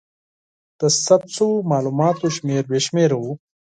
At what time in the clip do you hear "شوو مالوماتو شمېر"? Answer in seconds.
1.35-2.63